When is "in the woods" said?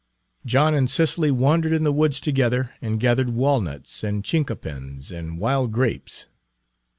1.73-2.19